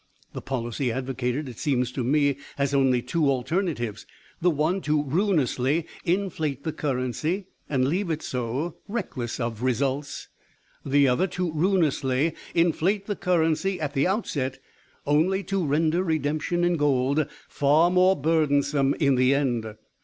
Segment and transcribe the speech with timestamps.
[0.33, 4.07] The policy advocated, it seems to me, has only two alternatives
[4.41, 10.27] the one to ruinously inflate the currency and leave it so, reckless of results;
[10.83, 14.57] the other to ruinously inflate the currency at the outset,
[15.05, 19.67] only to render redemption in gold far more burdensome in the end.